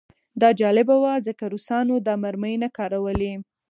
دا 0.41 0.49
جالبه 0.59 0.95
وه 1.03 1.13
ځکه 1.27 1.43
روسانو 1.53 1.95
دا 2.07 2.13
مرمۍ 2.23 2.55
نه 2.63 2.69
کارولې 2.77 3.33